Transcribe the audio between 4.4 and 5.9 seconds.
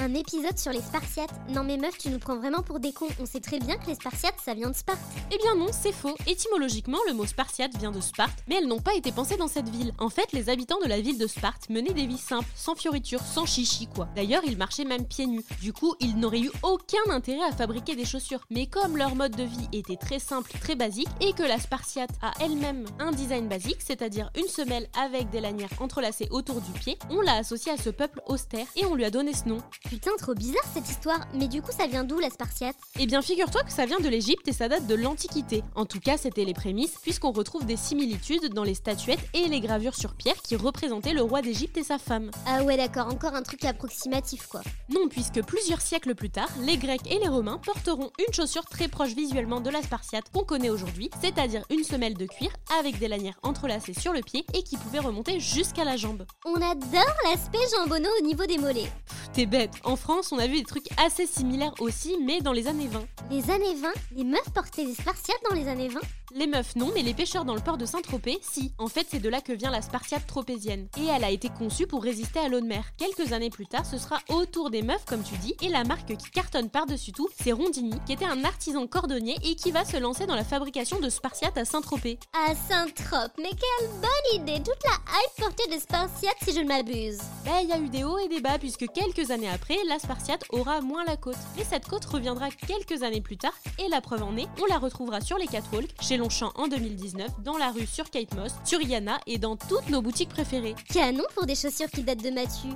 ça vient de Sparte. Eh bien non, c'est